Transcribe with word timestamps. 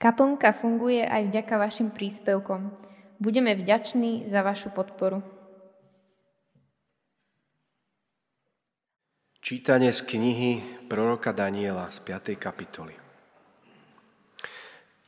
Kaplnka 0.00 0.56
funguje 0.56 1.04
aj 1.04 1.28
vďaka 1.28 1.60
vašim 1.60 1.92
príspevkom. 1.92 2.72
Budeme 3.20 3.52
vďační 3.52 4.32
za 4.32 4.40
vašu 4.40 4.72
podporu. 4.72 5.20
Čítanie 9.44 9.92
z 9.92 10.00
knihy 10.00 10.52
proroka 10.88 11.36
Daniela 11.36 11.92
z 11.92 12.00
5. 12.00 12.32
kapitoly. 12.40 12.96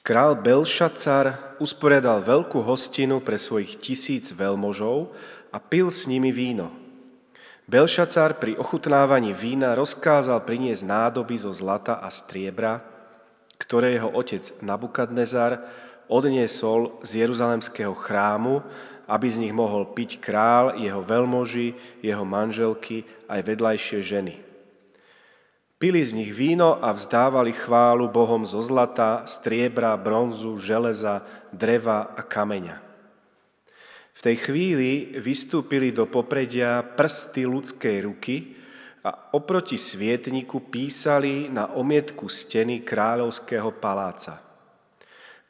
Král 0.04 0.36
Belšacar 0.36 1.56
usporiadal 1.56 2.20
veľkú 2.20 2.60
hostinu 2.60 3.24
pre 3.24 3.40
svojich 3.40 3.80
tisíc 3.80 4.28
veľmožov 4.28 5.08
a 5.48 5.56
pil 5.56 5.88
s 5.88 6.04
nimi 6.04 6.28
víno. 6.28 6.68
Belšacar 7.64 8.36
pri 8.36 8.60
ochutnávaní 8.60 9.32
vína 9.32 9.72
rozkázal 9.72 10.44
priniesť 10.44 10.84
nádoby 10.84 11.40
zo 11.40 11.48
zlata 11.48 11.96
a 11.96 12.12
striebra, 12.12 12.91
ktoré 13.62 13.94
jeho 13.94 14.10
otec 14.10 14.50
Nabukadnezar 14.58 15.62
odniesol 16.10 16.98
z 17.06 17.22
Jeruzalemského 17.22 17.94
chrámu, 17.94 18.66
aby 19.06 19.26
z 19.30 19.46
nich 19.46 19.54
mohol 19.54 19.94
piť 19.94 20.18
král, 20.18 20.74
jeho 20.74 20.98
veľmoži, 20.98 21.78
jeho 22.02 22.26
manželky 22.26 23.06
aj 23.30 23.40
vedľajšie 23.46 24.00
ženy. 24.02 24.34
Pili 25.78 26.02
z 26.02 26.14
nich 26.14 26.30
víno 26.30 26.78
a 26.78 26.94
vzdávali 26.94 27.50
chválu 27.50 28.06
Bohom 28.06 28.46
zo 28.46 28.62
zlata, 28.62 29.26
striebra, 29.26 29.98
bronzu, 29.98 30.54
železa, 30.54 31.26
dreva 31.50 32.14
a 32.14 32.22
kameňa. 32.22 32.78
V 34.12 34.20
tej 34.22 34.36
chvíli 34.46 35.18
vystúpili 35.18 35.90
do 35.90 36.06
popredia 36.06 36.86
prsty 36.86 37.48
ľudskej 37.48 37.96
ruky, 38.06 38.61
a 39.02 39.34
oproti 39.34 39.74
svietniku 39.74 40.62
písali 40.70 41.50
na 41.50 41.74
omietku 41.74 42.30
steny 42.30 42.86
kráľovského 42.86 43.74
paláca. 43.82 44.38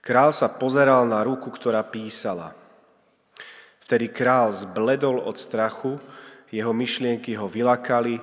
Král 0.01 0.33
sa 0.33 0.49
pozeral 0.49 1.05
na 1.05 1.21
ruku, 1.21 1.53
ktorá 1.53 1.85
písala. 1.85 2.57
Vtedy 3.85 4.09
král 4.09 4.51
zbledol 4.51 5.21
od 5.21 5.37
strachu, 5.37 6.01
jeho 6.49 6.73
myšlienky 6.73 7.37
ho 7.37 7.47
vylakali, 7.47 8.19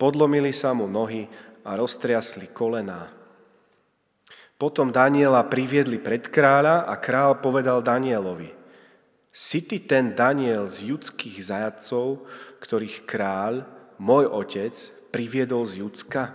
podlomili 0.00 0.50
sa 0.50 0.72
mu 0.72 0.88
nohy 0.88 1.28
a 1.60 1.76
roztriasli 1.76 2.48
kolená. 2.50 3.12
Potom 4.56 4.92
Daniela 4.92 5.44
priviedli 5.44 6.00
pred 6.00 6.24
kráľa 6.28 6.88
a 6.88 6.96
král 6.96 7.40
povedal 7.40 7.80
Danielovi, 7.84 8.52
si 9.30 9.62
ty 9.62 9.80
ten 9.80 10.12
Daniel 10.16 10.66
z 10.66 10.90
judských 10.92 11.38
zajacov, 11.40 12.26
ktorých 12.58 13.06
kráľ, 13.06 13.62
môj 14.00 14.32
otec 14.32 14.72
priviedol 15.12 15.68
z 15.68 15.84
Judska? 15.84 16.32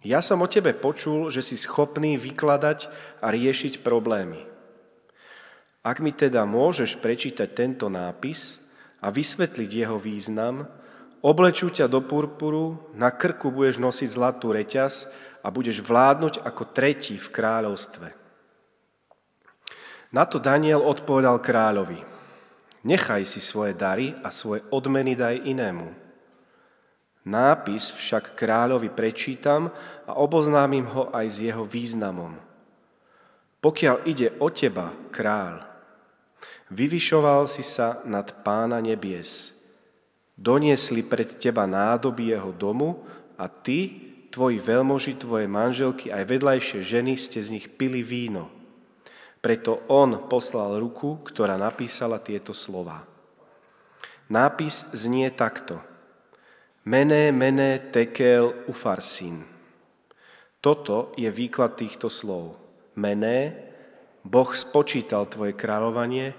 Ja 0.00 0.24
som 0.24 0.40
o 0.40 0.48
tebe 0.48 0.72
počul, 0.72 1.28
že 1.28 1.44
si 1.44 1.60
schopný 1.60 2.16
vykladať 2.16 2.88
a 3.20 3.28
riešiť 3.28 3.84
problémy. 3.84 4.40
Ak 5.84 6.00
mi 6.00 6.10
teda 6.16 6.48
môžeš 6.48 6.96
prečítať 6.98 7.52
tento 7.52 7.92
nápis 7.92 8.58
a 9.04 9.12
vysvetliť 9.12 9.70
jeho 9.70 10.00
význam, 10.00 10.64
oblečú 11.20 11.68
ťa 11.68 11.92
do 11.92 12.00
purpuru, 12.02 12.80
na 12.96 13.12
krku 13.12 13.52
budeš 13.52 13.76
nosiť 13.76 14.08
zlatú 14.08 14.54
reťaz 14.56 15.06
a 15.44 15.52
budeš 15.52 15.84
vládnuť 15.84 16.42
ako 16.42 16.62
tretí 16.72 17.20
v 17.20 17.28
kráľovstve. 17.30 18.08
Na 20.14 20.24
to 20.24 20.38
Daniel 20.38 20.86
odpovedal 20.86 21.42
kráľovi, 21.42 22.00
nechaj 22.86 23.26
si 23.26 23.42
svoje 23.42 23.74
dary 23.74 24.14
a 24.22 24.30
svoje 24.30 24.62
odmeny 24.70 25.18
daj 25.18 25.42
inému. 25.44 26.05
Nápis 27.26 27.90
však 27.90 28.38
kráľovi 28.38 28.86
prečítam 28.94 29.74
a 30.06 30.14
oboznámim 30.14 30.86
ho 30.86 31.10
aj 31.10 31.26
s 31.26 31.36
jeho 31.42 31.66
významom. 31.66 32.38
Pokiaľ 33.58 33.96
ide 34.06 34.30
o 34.38 34.46
teba, 34.46 34.94
kráľ, 35.10 35.66
vyvyšoval 36.70 37.50
si 37.50 37.66
sa 37.66 37.98
nad 38.06 38.30
pána 38.46 38.78
nebies. 38.78 39.50
Doniesli 40.38 41.02
pred 41.02 41.34
teba 41.42 41.66
nádoby 41.66 42.30
jeho 42.30 42.54
domu 42.54 43.02
a 43.34 43.50
ty, 43.50 43.90
tvoji 44.30 44.62
veľmoži, 44.62 45.18
tvoje 45.18 45.50
manželky, 45.50 46.14
aj 46.14 46.30
vedľajšie 46.30 46.78
ženy 46.86 47.18
ste 47.18 47.42
z 47.42 47.58
nich 47.58 47.66
pili 47.74 48.06
víno. 48.06 48.46
Preto 49.42 49.82
on 49.90 50.30
poslal 50.30 50.78
ruku, 50.78 51.18
ktorá 51.26 51.58
napísala 51.58 52.22
tieto 52.22 52.54
slova. 52.54 53.02
Nápis 54.30 54.86
znie 54.94 55.26
takto– 55.34 55.82
Mene, 56.86 57.34
mene, 57.34 57.90
tekel, 57.90 58.70
ufarsin. 58.70 59.42
Toto 60.62 61.10
je 61.18 61.26
výklad 61.26 61.74
týchto 61.74 62.06
slov. 62.06 62.54
Mene, 62.94 63.58
Boh 64.22 64.54
spočítal 64.54 65.26
tvoje 65.26 65.58
kráľovanie 65.58 66.30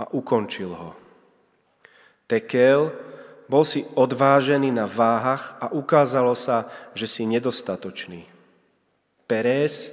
a 0.00 0.08
ukončil 0.08 0.72
ho. 0.72 0.96
Tekel, 2.24 2.88
bol 3.44 3.60
si 3.60 3.84
odvážený 3.84 4.72
na 4.72 4.88
váhach 4.88 5.60
a 5.60 5.68
ukázalo 5.68 6.32
sa, 6.32 6.64
že 6.96 7.04
si 7.04 7.28
nedostatočný. 7.28 8.24
Perez, 9.28 9.92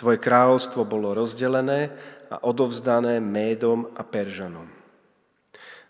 tvoje 0.00 0.16
kráľovstvo 0.16 0.88
bolo 0.88 1.12
rozdelené 1.12 1.92
a 2.32 2.40
odovzdané 2.40 3.20
Médom 3.20 3.92
a 3.92 4.00
Peržanom. 4.00 4.81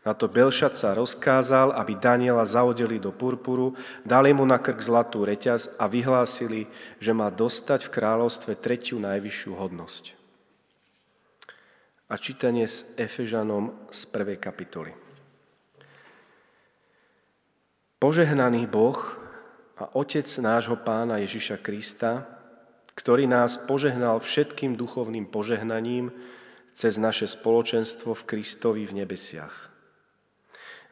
Na 0.03 0.19
to 0.19 0.27
sa 0.75 0.99
rozkázal, 0.99 1.79
aby 1.79 1.95
Daniela 1.95 2.43
zaodeli 2.43 2.99
do 2.99 3.15
purpuru, 3.15 3.79
dali 4.03 4.35
mu 4.35 4.43
na 4.43 4.59
krk 4.59 4.83
zlatú 4.83 5.23
reťaz 5.23 5.79
a 5.79 5.87
vyhlásili, 5.87 6.67
že 6.99 7.15
má 7.15 7.31
dostať 7.31 7.87
v 7.87 7.93
kráľovstve 7.95 8.59
tretiu 8.59 8.99
najvyššiu 8.99 9.53
hodnosť. 9.55 10.05
A 12.11 12.19
čítanie 12.19 12.67
s 12.67 12.83
Efežanom 12.99 13.71
z 13.95 14.01
prvej 14.11 14.43
kapitoly. 14.43 14.91
Požehnaný 18.03 18.67
Boh 18.67 18.99
a 19.79 19.87
Otec 19.95 20.27
nášho 20.43 20.83
Pána 20.83 21.23
Ježiša 21.23 21.63
Krista, 21.63 22.27
ktorý 22.99 23.31
nás 23.31 23.55
požehnal 23.55 24.19
všetkým 24.19 24.75
duchovným 24.75 25.31
požehnaním 25.31 26.11
cez 26.75 26.99
naše 26.99 27.31
spoločenstvo 27.31 28.19
v 28.19 28.27
Kristovi 28.27 28.83
v 28.83 29.07
nebesiach 29.07 29.72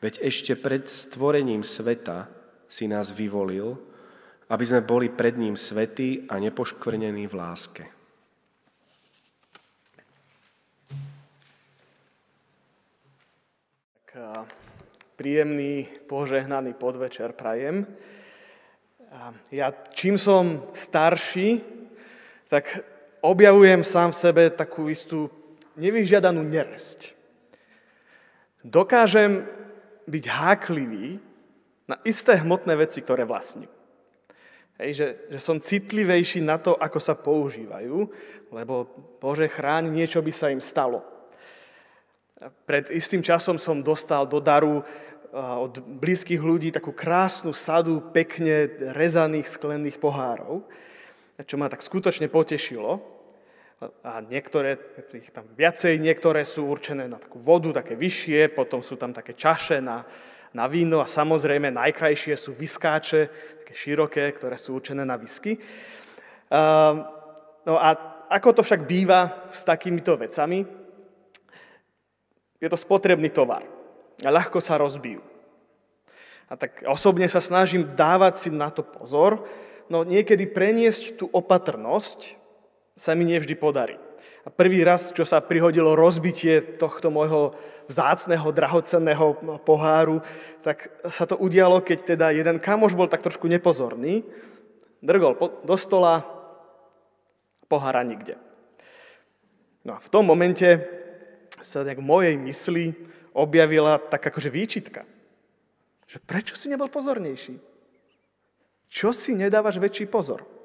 Veď 0.00 0.24
ešte 0.24 0.56
pred 0.56 0.88
stvorením 0.88 1.60
sveta 1.60 2.24
si 2.72 2.88
nás 2.88 3.12
vyvolil, 3.12 3.76
aby 4.48 4.64
sme 4.64 4.80
boli 4.80 5.12
pred 5.12 5.36
ním 5.36 5.60
svetí 5.60 6.24
a 6.26 6.40
nepoškvrnení 6.40 7.28
v 7.28 7.34
láske. 7.36 7.84
Tak, 14.10 14.48
príjemný, 15.20 15.86
požehnaný 16.08 16.72
podvečer 16.74 17.36
prajem. 17.36 17.84
Ja 19.52 19.68
čím 19.92 20.16
som 20.16 20.64
starší, 20.72 21.60
tak 22.48 22.82
objavujem 23.20 23.84
sám 23.84 24.16
v 24.16 24.20
sebe 24.22 24.42
takú 24.48 24.88
istú 24.88 25.28
nevyžiadanú 25.76 26.40
neresť. 26.40 27.12
Dokážem 28.64 29.44
byť 30.10 30.24
háklivý 30.26 31.22
na 31.86 31.96
isté 32.02 32.34
hmotné 32.34 32.74
veci, 32.74 32.98
ktoré 33.02 33.22
vlastním. 33.22 33.70
Hej, 34.80 34.90
že, 34.96 35.06
že 35.36 35.38
som 35.44 35.60
citlivejší 35.60 36.40
na 36.40 36.56
to, 36.56 36.72
ako 36.74 36.98
sa 36.98 37.12
používajú, 37.12 38.08
lebo 38.50 38.88
Bože 39.20 39.46
chráň, 39.46 39.92
niečo 39.92 40.24
by 40.24 40.32
sa 40.32 40.48
im 40.48 40.58
stalo. 40.58 41.04
Pred 42.64 42.88
istým 42.88 43.20
časom 43.20 43.60
som 43.60 43.84
dostal 43.84 44.24
do 44.24 44.40
daru 44.40 44.80
od 45.36 45.78
blízkych 45.78 46.40
ľudí 46.40 46.72
takú 46.74 46.90
krásnu 46.90 47.54
sadu 47.54 48.02
pekne 48.10 48.66
rezaných 48.96 49.52
sklených 49.52 50.00
pohárov, 50.02 50.64
čo 51.44 51.54
ma 51.60 51.70
tak 51.70 51.84
skutočne 51.84 52.26
potešilo. 52.26 53.19
A 53.80 54.20
niektoré, 54.20 54.76
ich 55.16 55.32
tam 55.32 55.48
viacej, 55.56 55.96
niektoré 55.96 56.44
sú 56.44 56.68
určené 56.68 57.08
na 57.08 57.16
takú 57.16 57.40
vodu, 57.40 57.80
také 57.80 57.96
vyššie, 57.96 58.52
potom 58.52 58.84
sú 58.84 59.00
tam 59.00 59.16
také 59.16 59.32
čaše 59.32 59.80
na, 59.80 60.04
na 60.52 60.68
víno 60.68 61.00
a 61.00 61.08
samozrejme 61.08 61.72
najkrajšie 61.72 62.36
sú 62.36 62.52
vyskáče, 62.52 63.32
také 63.64 63.72
široké, 63.72 64.36
ktoré 64.36 64.60
sú 64.60 64.76
určené 64.76 65.08
na 65.08 65.16
whisky. 65.16 65.56
Uh, 66.52 67.08
no 67.64 67.80
a 67.80 67.96
ako 68.28 68.60
to 68.60 68.62
však 68.68 68.84
býva 68.84 69.48
s 69.48 69.64
takýmito 69.64 70.12
vecami, 70.12 70.68
je 72.60 72.68
to 72.68 72.76
spotrebný 72.76 73.32
tovar 73.32 73.64
a 74.20 74.28
ľahko 74.28 74.60
sa 74.60 74.76
rozbijú. 74.76 75.24
A 76.52 76.58
tak 76.60 76.84
osobne 76.84 77.24
sa 77.32 77.40
snažím 77.40 77.96
dávať 77.96 78.44
si 78.44 78.48
na 78.52 78.68
to 78.68 78.84
pozor, 78.84 79.48
no 79.88 80.04
niekedy 80.04 80.44
preniesť 80.44 81.16
tú 81.16 81.32
opatrnosť 81.32 82.39
sa 83.00 83.16
mi 83.16 83.24
nevždy 83.24 83.56
podarí. 83.56 83.96
A 84.44 84.52
prvý 84.52 84.84
raz, 84.84 85.08
čo 85.08 85.24
sa 85.24 85.40
prihodilo 85.40 85.96
rozbitie 85.96 86.76
tohto 86.76 87.08
môjho 87.08 87.56
vzácného, 87.88 88.52
drahocenného 88.52 89.56
poháru, 89.64 90.20
tak 90.60 90.92
sa 91.08 91.24
to 91.24 91.40
udialo, 91.40 91.80
keď 91.80 91.98
teda 92.12 92.26
jeden 92.36 92.60
kamoš 92.60 92.92
bol 92.92 93.08
tak 93.08 93.24
trošku 93.24 93.48
nepozorný, 93.48 94.20
drgol 95.00 95.36
do 95.64 95.76
stola, 95.80 96.24
pohára 97.72 98.04
nikde. 98.04 98.36
No 99.80 99.96
a 99.96 99.98
v 100.00 100.08
tom 100.12 100.28
momente 100.28 100.68
sa 101.64 101.80
nejak 101.80 102.04
v 102.04 102.08
mojej 102.08 102.34
mysli 102.36 102.84
objavila 103.32 103.96
tak 103.96 104.28
akože 104.28 104.52
výčitka. 104.52 105.08
Že 106.04 106.18
prečo 106.28 106.54
si 106.56 106.68
nebol 106.68 106.92
pozornejší? 106.92 107.56
Čo 108.92 109.14
si 109.16 109.32
nedávaš 109.38 109.80
väčší 109.80 110.04
pozor? 110.04 110.59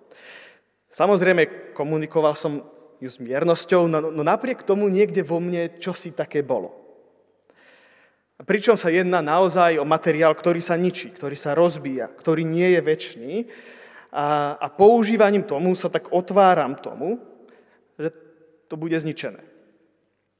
Samozrejme, 0.95 1.75
komunikoval 1.75 2.39
som 2.39 2.63
ju 3.03 3.09
s 3.11 3.19
miernosťou, 3.19 3.91
no, 3.91 4.15
no 4.15 4.23
napriek 4.23 4.63
tomu 4.63 4.87
niekde 4.87 5.27
vo 5.27 5.43
mne 5.43 5.75
čosi 5.83 6.15
také 6.15 6.39
bolo. 6.39 6.71
Pričom 8.39 8.79
sa 8.79 8.87
jedná 8.87 9.19
naozaj 9.19 9.75
o 9.75 9.83
materiál, 9.83 10.31
ktorý 10.31 10.63
sa 10.63 10.79
ničí, 10.79 11.11
ktorý 11.11 11.35
sa 11.35 11.51
rozbíja, 11.51 12.07
ktorý 12.15 12.47
nie 12.47 12.79
je 12.79 12.81
väčší. 12.83 13.27
A, 14.15 14.55
a 14.55 14.67
používaním 14.71 15.43
tomu 15.43 15.75
sa 15.75 15.91
tak 15.91 16.15
otváram 16.15 16.79
tomu, 16.79 17.19
že 17.99 18.15
to 18.71 18.79
bude 18.79 18.95
zničené. 18.95 19.43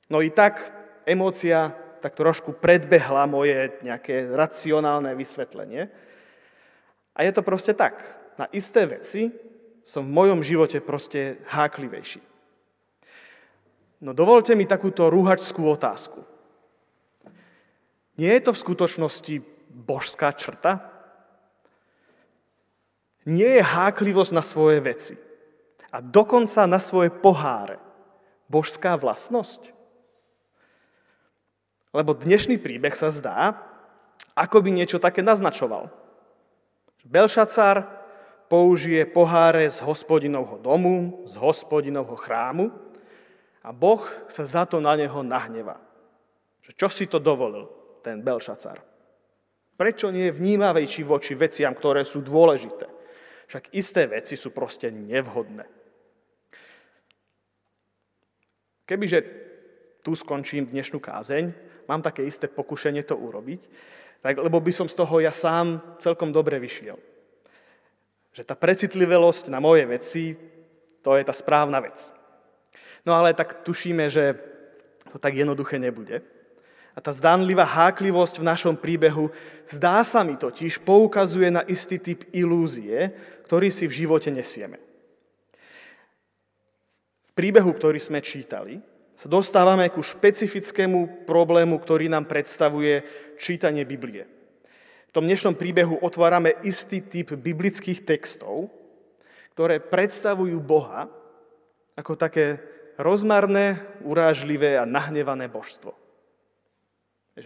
No 0.08 0.24
i 0.24 0.32
tak 0.32 0.72
emócia 1.04 1.76
tak 2.00 2.16
trošku 2.16 2.56
predbehla 2.64 3.28
moje 3.28 3.76
nejaké 3.84 4.32
racionálne 4.32 5.12
vysvetlenie. 5.20 5.92
A 7.12 7.20
je 7.28 7.32
to 7.36 7.44
proste 7.44 7.76
tak. 7.76 8.00
Na 8.40 8.48
isté 8.56 8.88
veci 8.88 9.32
som 9.86 10.02
v 10.02 10.16
mojom 10.18 10.42
živote 10.42 10.82
proste 10.82 11.38
háklivejší. 11.46 12.20
No 14.02 14.18
dovolte 14.18 14.58
mi 14.58 14.66
takúto 14.66 15.14
rúhačskú 15.14 15.62
otázku. 15.70 16.26
Nie 18.18 18.42
je 18.42 18.50
to 18.50 18.52
v 18.58 18.64
skutočnosti 18.66 19.36
božská 19.70 20.34
črta? 20.34 20.82
Nie 23.30 23.62
je 23.62 23.64
háklivosť 23.64 24.32
na 24.34 24.44
svoje 24.44 24.82
veci 24.82 25.16
a 25.94 26.02
dokonca 26.02 26.66
na 26.66 26.82
svoje 26.82 27.14
poháre 27.14 27.78
božská 28.50 28.98
vlastnosť? 28.98 29.74
Lebo 31.96 32.12
dnešný 32.12 32.60
príbeh 32.60 32.92
sa 32.98 33.14
zdá, 33.14 33.56
ako 34.36 34.60
by 34.66 34.70
niečo 34.76 35.00
také 35.00 35.24
naznačoval. 35.24 35.88
Belšacar 37.08 37.95
použije 38.48 39.06
poháre 39.10 39.70
z 39.70 39.82
hospodinovho 39.82 40.62
domu, 40.62 41.26
z 41.26 41.36
hospodinovho 41.36 42.16
chrámu 42.16 42.70
a 43.66 43.74
Boh 43.74 44.06
sa 44.30 44.46
za 44.46 44.64
to 44.70 44.78
na 44.78 44.94
neho 44.94 45.26
nahneva. 45.26 45.82
Čo 46.66 46.90
si 46.90 47.06
to 47.06 47.22
dovolil, 47.22 47.70
ten 48.02 48.22
Belšacar? 48.22 48.82
Prečo 49.76 50.10
nie 50.10 50.30
je 50.30 50.38
vnímavejší 50.38 51.04
voči 51.04 51.36
veciam, 51.36 51.76
ktoré 51.76 52.08
sú 52.08 52.24
dôležité? 52.26 52.88
Však 53.46 53.76
isté 53.78 54.10
veci 54.10 54.34
sú 54.34 54.50
proste 54.50 54.90
nevhodné. 54.90 55.68
Kebyže 58.86 59.20
tu 60.06 60.14
skončím 60.14 60.70
dnešnú 60.70 61.02
kázeň, 61.02 61.50
mám 61.90 62.06
také 62.06 62.22
isté 62.26 62.46
pokušenie 62.46 63.02
to 63.06 63.18
urobiť, 63.18 63.62
tak, 64.22 64.42
lebo 64.42 64.58
by 64.62 64.72
som 64.74 64.90
z 64.90 64.98
toho 64.98 65.22
ja 65.22 65.34
sám 65.34 65.98
celkom 66.02 66.34
dobre 66.34 66.58
vyšiel. 66.58 66.98
Že 68.36 68.44
tá 68.44 68.56
precitlivosť 68.60 69.48
na 69.48 69.64
moje 69.64 69.88
veci, 69.88 70.36
to 71.00 71.16
je 71.16 71.24
tá 71.24 71.32
správna 71.32 71.80
vec. 71.80 72.12
No 73.08 73.16
ale 73.16 73.32
tak 73.32 73.64
tušíme, 73.64 74.12
že 74.12 74.36
to 75.08 75.16
tak 75.16 75.40
jednoduché 75.40 75.80
nebude. 75.80 76.20
A 76.96 77.00
tá 77.00 77.16
zdánlivá 77.16 77.64
háklivosť 77.64 78.44
v 78.44 78.48
našom 78.48 78.76
príbehu, 78.76 79.32
zdá 79.72 80.04
sa 80.04 80.24
mi 80.28 80.36
totiž, 80.36 80.84
poukazuje 80.84 81.48
na 81.48 81.64
istý 81.64 81.96
typ 82.00 82.28
ilúzie, 82.36 83.16
ktorý 83.48 83.72
si 83.72 83.88
v 83.88 84.04
živote 84.04 84.32
nesieme. 84.32 84.80
V 87.28 87.32
príbehu, 87.36 87.72
ktorý 87.72 88.00
sme 88.00 88.20
čítali, 88.20 88.84
sa 89.16 89.32
dostávame 89.32 89.88
ku 89.92 90.04
špecifickému 90.04 91.24
problému, 91.24 91.80
ktorý 91.80 92.12
nám 92.12 92.28
predstavuje 92.28 93.04
čítanie 93.40 93.88
Biblie. 93.88 94.28
Tom 95.16 95.32
dnešnom 95.32 95.56
príbehu 95.56 95.96
otvárame 96.04 96.60
istý 96.68 97.00
typ 97.00 97.40
biblických 97.40 98.04
textov, 98.04 98.68
ktoré 99.56 99.80
predstavujú 99.80 100.60
Boha 100.60 101.08
ako 101.96 102.20
také 102.20 102.60
rozmarné, 103.00 103.80
urážlivé 104.04 104.76
a 104.76 104.84
nahnevané 104.84 105.48
božstvo. 105.48 105.96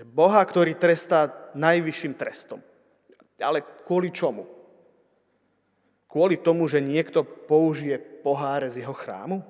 Boha, 0.01 0.41
ktorý 0.41 0.81
trestá 0.81 1.29
najvyšším 1.53 2.17
trestom. 2.17 2.57
Ale 3.37 3.61
kvôli 3.85 4.09
čomu? 4.09 4.49
Kvôli 6.09 6.41
tomu, 6.41 6.65
že 6.65 6.81
niekto 6.81 7.21
použije 7.21 8.01
poháre 8.25 8.73
z 8.73 8.81
jeho 8.81 8.97
chrámu? 8.97 9.45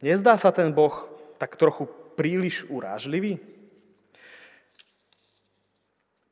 Nezdá 0.00 0.40
sa 0.40 0.48
ten 0.48 0.72
Boh 0.72 1.12
tak 1.36 1.60
trochu 1.60 1.84
príliš 2.16 2.64
urážlivý? 2.72 3.36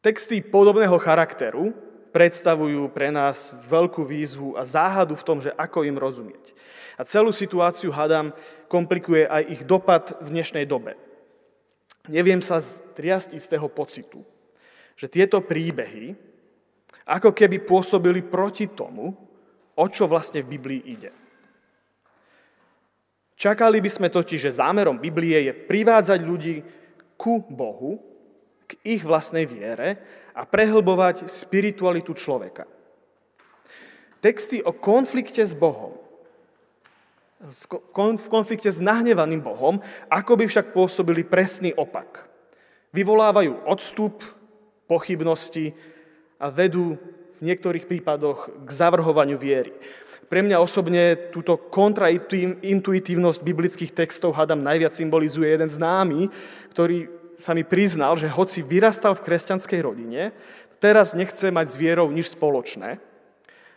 Texty 0.07 0.39
podobného 0.39 0.95
charakteru 1.03 1.75
predstavujú 2.15 2.95
pre 2.95 3.11
nás 3.11 3.59
veľkú 3.67 4.07
výzvu 4.07 4.55
a 4.55 4.63
záhadu 4.63 5.19
v 5.19 5.27
tom, 5.27 5.43
že 5.43 5.51
ako 5.59 5.83
im 5.83 5.99
rozumieť. 5.99 6.55
A 6.95 7.03
celú 7.03 7.35
situáciu, 7.35 7.91
hadám, 7.91 8.31
komplikuje 8.71 9.27
aj 9.27 9.43
ich 9.51 9.63
dopad 9.67 10.15
v 10.23 10.31
dnešnej 10.31 10.63
dobe. 10.63 10.95
Neviem 12.07 12.39
sa 12.39 12.63
triasť 12.95 13.35
istého 13.35 13.67
pocitu, 13.67 14.23
že 14.95 15.11
tieto 15.11 15.43
príbehy 15.43 16.15
ako 17.03 17.35
keby 17.35 17.67
pôsobili 17.67 18.23
proti 18.23 18.71
tomu, 18.71 19.11
o 19.75 19.87
čo 19.91 20.07
vlastne 20.07 20.39
v 20.39 20.55
Biblii 20.55 20.83
ide. 20.87 21.11
Čakali 23.35 23.83
by 23.83 23.91
sme 23.91 24.07
totiž, 24.07 24.39
že 24.39 24.63
zámerom 24.63 25.03
Biblie 25.03 25.51
je 25.51 25.53
privádzať 25.67 26.23
ľudí 26.23 26.63
ku 27.19 27.43
Bohu, 27.43 28.15
k 28.67 28.77
ich 28.83 29.03
vlastnej 29.07 29.47
viere 29.47 30.03
a 30.35 30.45
prehlbovať 30.45 31.31
spiritualitu 31.31 32.13
človeka. 32.13 32.67
Texty 34.21 34.61
o 34.61 34.75
konflikte 34.75 35.47
s 35.47 35.55
Bohom, 35.55 35.95
v 37.97 38.29
konflikte 38.33 38.73
s 38.73 38.81
nahnevaným 38.81 39.45
Bohom, 39.45 39.79
ako 40.09 40.41
by 40.41 40.45
však 40.49 40.73
pôsobili 40.73 41.23
presný 41.23 41.71
opak. 41.77 42.27
Vyvolávajú 42.97 43.69
odstup, 43.69 44.25
pochybnosti 44.89 45.77
a 46.41 46.49
vedú 46.49 46.97
v 47.37 47.41
niektorých 47.45 47.85
prípadoch 47.85 48.49
k 48.65 48.71
zavrhovaniu 48.73 49.37
viery. 49.37 49.77
Pre 50.27 50.41
mňa 50.43 50.59
osobne 50.59 51.31
túto 51.31 51.55
kontraintuitívnosť 51.55 53.41
biblických 53.45 53.93
textov 53.95 54.35
hádam 54.35 54.65
najviac 54.65 54.97
symbolizuje 54.97 55.55
jeden 55.55 55.71
známy, 55.71 56.33
ktorý 56.75 57.07
sa 57.37 57.53
mi 57.53 57.65
priznal, 57.65 58.17
že 58.17 58.33
hoci 58.33 58.65
vyrastal 58.65 59.15
v 59.17 59.25
kresťanskej 59.25 59.81
rodine, 59.85 60.33
teraz 60.81 61.17
nechce 61.17 61.49
mať 61.49 61.67
s 61.73 61.77
vierou 61.77 62.09
nič 62.13 62.33
spoločné 62.33 63.01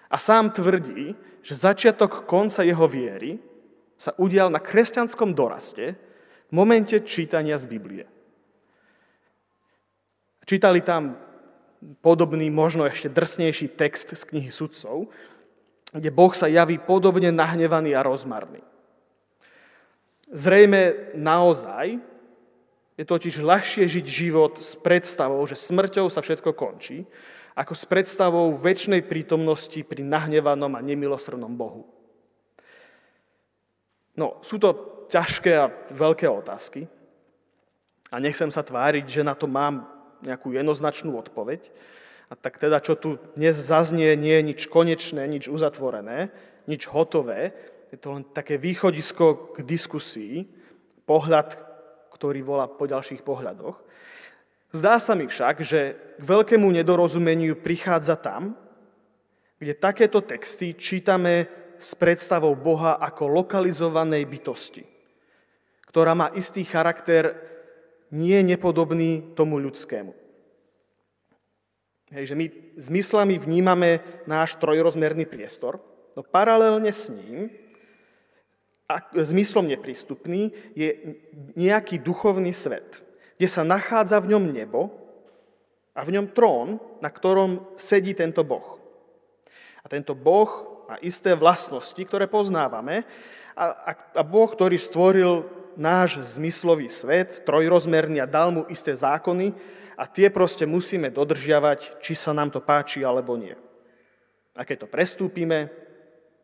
a 0.10 0.18
sám 0.18 0.51
tvrdí, 0.51 1.16
že 1.44 1.56
začiatok 1.56 2.28
konca 2.28 2.66
jeho 2.66 2.88
viery 2.89 3.39
sa 4.00 4.16
udial 4.16 4.48
na 4.51 4.60
kresťanskom 4.60 5.36
doraste 5.36 5.96
v 6.50 6.51
momente 6.51 6.96
čítania 7.04 7.60
z 7.60 7.66
Biblie. 7.68 8.06
Čítali 10.50 10.82
tam 10.82 11.20
podobný, 12.01 12.50
možno 12.50 12.84
ešte 12.89 13.12
drsnejší 13.12 13.75
text 13.78 14.18
z 14.18 14.24
knihy 14.25 14.50
sudcov, 14.50 15.13
kde 15.94 16.10
Boh 16.10 16.34
sa 16.34 16.50
javí 16.50 16.82
podobne 16.82 17.30
nahnevaný 17.30 17.94
a 17.94 18.01
rozmarný. 18.01 18.62
Zrejme 20.30 21.13
naozaj 21.18 21.98
je 23.00 23.08
totiž 23.08 23.39
ľahšie 23.39 23.88
žiť 23.88 24.06
život 24.12 24.60
s 24.60 24.75
predstavou, 24.75 25.39
že 25.48 25.56
smrťou 25.56 26.12
sa 26.12 26.20
všetko 26.20 26.51
končí, 26.51 27.08
ako 27.56 27.72
s 27.72 27.88
predstavou 27.88 28.51
väčšnej 28.60 29.08
prítomnosti 29.08 29.79
pri 29.88 30.03
nahnevanom 30.03 30.75
a 30.75 30.84
nemilosrdnom 30.84 31.56
Bohu. 31.56 31.88
No, 34.20 34.44
sú 34.44 34.60
to 34.60 34.75
ťažké 35.08 35.51
a 35.56 35.72
veľké 35.96 36.27
otázky 36.27 36.91
a 38.12 38.20
nechcem 38.20 38.51
sa 38.51 38.68
tváriť, 38.68 39.08
že 39.08 39.24
na 39.24 39.32
to 39.32 39.48
mám 39.48 39.88
nejakú 40.20 40.51
jednoznačnú 40.51 41.15
odpoveď, 41.15 41.72
a 42.29 42.38
tak 42.38 42.62
teda, 42.62 42.77
čo 42.84 42.94
tu 42.94 43.18
dnes 43.34 43.58
zaznie, 43.58 44.13
nie 44.13 44.38
je 44.38 44.48
nič 44.53 44.62
konečné, 44.70 45.25
nič 45.25 45.50
uzatvorené, 45.50 46.29
nič 46.70 46.86
hotové. 46.86 47.58
Je 47.89 47.98
to 47.98 48.13
len 48.13 48.22
také 48.22 48.62
východisko 48.62 49.58
k 49.58 49.65
diskusii, 49.65 50.46
pohľad, 51.10 51.69
ktorý 52.20 52.44
volá 52.44 52.68
po 52.68 52.84
ďalších 52.84 53.24
pohľadoch. 53.24 53.80
Zdá 54.76 55.00
sa 55.00 55.16
mi 55.16 55.26
však, 55.26 55.64
že 55.64 55.96
k 56.20 56.24
veľkému 56.28 56.68
nedorozumeniu 56.68 57.56
prichádza 57.56 58.20
tam, 58.20 58.60
kde 59.56 59.74
takéto 59.80 60.20
texty 60.20 60.76
čítame 60.76 61.48
s 61.80 61.96
predstavou 61.96 62.60
Boha 62.60 63.00
ako 63.00 63.40
lokalizovanej 63.40 64.28
bytosti, 64.28 64.84
ktorá 65.88 66.12
má 66.12 66.28
istý 66.36 66.68
charakter 66.68 67.40
nie 68.12 68.36
nepodobný 68.44 69.32
tomu 69.34 69.64
ľudskému. 69.64 70.12
Hej, 72.12 72.34
že 72.34 72.36
my 72.36 72.46
zmyslami 72.76 73.40
vnímame 73.40 74.04
náš 74.28 74.60
trojrozmerný 74.60 75.24
priestor, 75.24 75.80
no 76.18 76.22
paralelne 76.26 76.92
s 76.92 77.08
ním 77.08 77.48
zmyslom 79.13 79.69
neprístupný, 79.69 80.50
je 80.74 81.17
nejaký 81.53 82.01
duchovný 82.01 82.50
svet, 82.50 83.05
kde 83.38 83.48
sa 83.48 83.62
nachádza 83.62 84.17
v 84.17 84.34
ňom 84.34 84.43
nebo 84.50 84.89
a 85.93 86.01
v 86.01 86.17
ňom 86.17 86.34
trón, 86.34 86.81
na 86.98 87.13
ktorom 87.13 87.69
sedí 87.77 88.17
tento 88.17 88.41
Boh. 88.41 88.81
A 89.84 89.86
tento 89.86 90.17
Boh 90.17 90.81
má 90.89 90.98
isté 91.05 91.38
vlastnosti, 91.38 92.01
ktoré 92.01 92.25
poznávame 92.25 93.05
a, 93.53 93.65
a, 93.69 93.91
a 93.93 94.24
Boh, 94.25 94.50
ktorý 94.50 94.81
stvoril 94.81 95.46
náš 95.77 96.19
zmyslový 96.36 96.89
svet, 96.89 97.46
trojrozmerný 97.46 98.19
a 98.19 98.27
dal 98.27 98.50
mu 98.50 98.65
isté 98.67 98.91
zákony 98.91 99.53
a 99.96 100.10
tie 100.10 100.34
proste 100.34 100.65
musíme 100.65 101.13
dodržiavať, 101.13 102.01
či 102.01 102.17
sa 102.17 102.34
nám 102.34 102.50
to 102.50 102.60
páči 102.60 103.05
alebo 103.05 103.38
nie. 103.38 103.53
A 104.58 104.65
keď 104.65 104.84
to 104.84 104.91
prestúpime, 104.91 105.69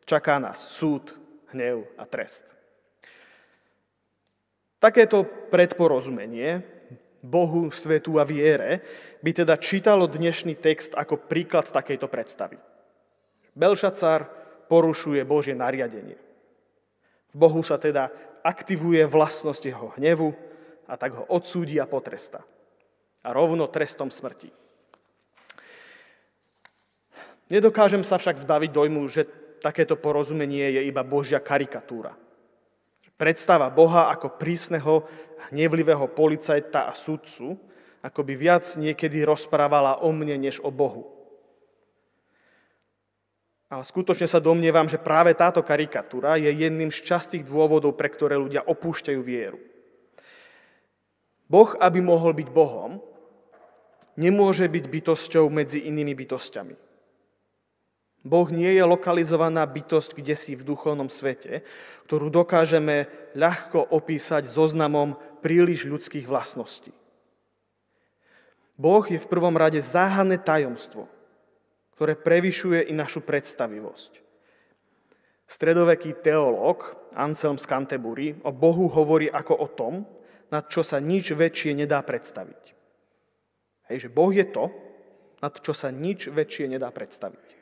čaká 0.05 0.37
nás 0.37 0.61
súd, 0.71 1.24
hnev 1.55 1.87
a 1.95 2.03
trest. 2.03 2.43
Takéto 4.83 5.23
predporozumenie 5.47 6.59
Bohu, 7.23 7.71
svetu 7.71 8.19
a 8.19 8.27
viere 8.27 8.83
by 9.23 9.31
teda 9.31 9.55
čítalo 9.57 10.05
dnešný 10.05 10.59
text 10.59 10.93
ako 10.93 11.25
príklad 11.25 11.65
takejto 11.71 12.05
predstavy. 12.11 12.59
Belšacar 13.55 14.29
porušuje 14.67 15.23
Božie 15.23 15.55
nariadenie. 15.55 16.19
V 17.33 17.35
Bohu 17.39 17.63
sa 17.63 17.79
teda 17.79 18.11
aktivuje 18.45 19.01
vlastnosť 19.07 19.63
jeho 19.65 19.89
hnevu 19.97 20.35
a 20.85 20.93
tak 20.99 21.17
ho 21.17 21.23
odsúdi 21.31 21.81
a 21.81 21.89
potresta. 21.89 22.45
A 23.25 23.33
rovno 23.33 23.65
trestom 23.65 24.13
smrti. 24.13 24.53
Nedokážem 27.49 28.05
sa 28.05 28.21
však 28.21 28.37
zbaviť 28.37 28.69
dojmu, 28.69 29.01
že 29.09 29.25
takéto 29.65 29.97
porozumenie 29.97 30.77
je 30.77 30.81
iba 30.85 31.01
Božia 31.01 31.41
karikatúra. 31.41 32.13
Predstava 33.17 33.73
Boha 33.73 34.13
ako 34.13 34.37
prísneho, 34.37 35.09
hnevlivého 35.49 36.05
policajta 36.13 36.85
a 36.85 36.93
sudcu, 36.93 37.57
ako 38.05 38.21
by 38.21 38.33
viac 38.37 38.77
niekedy 38.77 39.25
rozprávala 39.25 40.05
o 40.05 40.13
mne, 40.13 40.37
než 40.37 40.61
o 40.61 40.69
Bohu. 40.69 41.09
Ale 43.65 43.81
skutočne 43.81 44.29
sa 44.29 44.37
domnievam, 44.37 44.85
že 44.85 45.01
práve 45.01 45.33
táto 45.33 45.65
karikatúra 45.65 46.37
je 46.37 46.53
jedným 46.53 46.93
z 46.93 47.01
častých 47.01 47.49
dôvodov, 47.49 47.97
pre 47.97 48.13
ktoré 48.13 48.37
ľudia 48.37 48.61
opúšťajú 48.61 49.21
vieru. 49.25 49.57
Boh, 51.49 51.73
aby 51.81 51.97
mohol 52.05 52.37
byť 52.37 52.47
Bohom, 52.53 53.01
nemôže 54.13 54.69
byť 54.69 54.85
bytosťou 54.85 55.49
medzi 55.49 55.89
inými 55.89 56.13
bytostiami. 56.13 56.84
Boh 58.25 58.49
nie 58.49 58.73
je 58.73 58.81
lokalizovaná 58.81 59.61
bytosť 59.69 60.17
kde 60.17 60.33
si 60.33 60.57
v 60.57 60.65
duchovnom 60.65 61.13
svete, 61.13 61.61
ktorú 62.09 62.33
dokážeme 62.33 63.05
ľahko 63.37 63.93
opísať 63.93 64.49
zoznamom 64.49 65.13
príliš 65.45 65.85
ľudských 65.85 66.25
vlastností. 66.25 66.89
Boh 68.75 69.05
je 69.05 69.21
v 69.21 69.29
prvom 69.29 69.53
rade 69.53 69.77
záhadné 69.77 70.41
tajomstvo, 70.41 71.05
ktoré 71.93 72.17
prevyšuje 72.17 72.89
i 72.89 72.93
našu 72.97 73.21
predstavivosť. 73.21 74.19
Stredoveký 75.45 76.17
teológ 76.25 76.97
Anselm 77.13 77.61
z 77.61 77.69
Canterbury 77.69 78.35
o 78.41 78.51
Bohu 78.51 78.89
hovorí 78.89 79.29
ako 79.29 79.53
o 79.53 79.67
tom, 79.69 79.93
nad 80.49 80.65
čo 80.67 80.81
sa 80.81 80.97
nič 80.97 81.31
väčšie 81.31 81.77
nedá 81.77 82.01
predstaviť. 82.01 82.73
Hej, 83.93 84.09
že 84.09 84.09
Boh 84.09 84.33
je 84.33 84.43
to, 84.49 84.73
nad 85.39 85.53
čo 85.61 85.77
sa 85.77 85.93
nič 85.93 86.27
väčšie 86.27 86.65
nedá 86.73 86.89
predstaviť. 86.89 87.54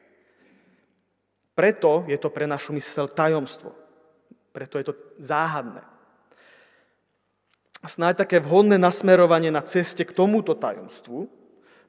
Preto 1.53 2.05
je 2.09 2.17
to 2.17 2.33
pre 2.33 2.49
našu 2.49 2.73
mysel 2.73 3.05
tajomstvo. 3.07 3.73
Preto 4.53 4.77
je 4.81 4.85
to 4.89 4.93
záhadné. 5.21 5.81
Snáď 7.83 8.25
také 8.25 8.37
vhodné 8.39 8.79
nasmerovanie 8.79 9.51
na 9.51 9.59
ceste 9.61 10.07
k 10.07 10.15
tomuto 10.15 10.55
tajomstvu 10.55 11.27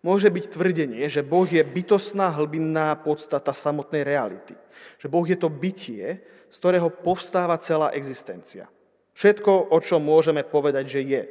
môže 0.05 0.29
byť 0.29 0.45
tvrdenie, 0.53 1.07
že 1.09 1.25
Boh 1.25 1.49
je 1.49 1.65
bytostná 1.65 2.29
hlbinná 2.35 2.93
podstata 3.01 3.55
samotnej 3.57 4.05
reality. 4.05 4.53
Že 5.01 5.07
Boh 5.09 5.25
je 5.25 5.39
to 5.39 5.49
bytie, 5.49 6.21
z 6.51 6.57
ktorého 6.61 6.91
povstáva 6.93 7.57
celá 7.63 7.95
existencia. 7.97 8.69
Všetko, 9.15 9.71
o 9.71 9.79
čom 9.79 10.03
môžeme 10.03 10.43
povedať, 10.43 10.99
že 10.99 11.01
je, 11.07 11.23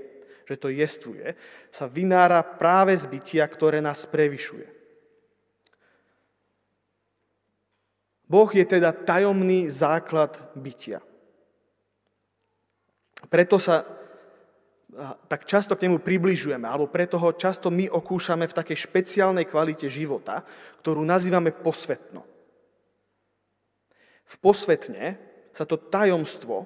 že 0.48 0.56
to 0.56 0.72
jestvuje, 0.72 1.36
sa 1.70 1.86
vynára 1.86 2.40
práve 2.42 2.96
z 2.96 3.06
bytia, 3.06 3.44
ktoré 3.46 3.84
nás 3.84 4.08
prevyšuje. 4.08 4.83
Boh 8.34 8.50
je 8.50 8.66
teda 8.66 8.90
tajomný 8.90 9.70
základ 9.70 10.34
bytia. 10.58 11.06
Preto 13.30 13.62
sa 13.62 13.86
tak 15.30 15.46
často 15.46 15.78
k 15.78 15.86
nemu 15.86 16.02
približujeme, 16.02 16.66
alebo 16.66 16.90
preto 16.90 17.22
ho 17.22 17.30
často 17.34 17.70
my 17.70 17.90
okúšame 17.90 18.50
v 18.50 18.58
takej 18.58 18.78
špeciálnej 18.90 19.46
kvalite 19.46 19.86
života, 19.86 20.42
ktorú 20.82 21.06
nazývame 21.06 21.54
posvetno. 21.54 22.26
V 24.26 24.36
posvetne 24.42 25.22
sa 25.54 25.70
to 25.70 25.78
tajomstvo, 25.78 26.66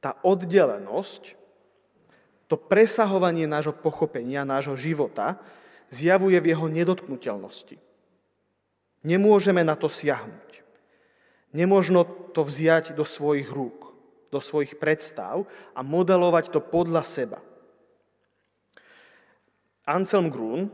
tá 0.00 0.16
oddelenosť, 0.24 1.36
to 2.48 2.56
presahovanie 2.60 3.48
nášho 3.48 3.72
pochopenia, 3.76 4.48
nášho 4.48 4.76
života, 4.76 5.40
zjavuje 5.92 6.36
v 6.40 6.52
jeho 6.52 6.66
nedotknutelnosti. 6.68 7.89
Nemôžeme 9.00 9.64
na 9.64 9.76
to 9.76 9.88
siahnuť. 9.88 10.60
Nemožno 11.56 12.04
to 12.30 12.46
vziať 12.46 12.94
do 12.94 13.02
svojich 13.02 13.48
rúk, 13.50 13.90
do 14.30 14.38
svojich 14.38 14.78
predstav 14.78 15.48
a 15.74 15.80
modelovať 15.82 16.54
to 16.54 16.60
podľa 16.62 17.02
seba. 17.02 17.38
Anselm 19.88 20.30
Grun, 20.30 20.70